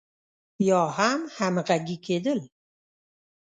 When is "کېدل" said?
2.05-2.39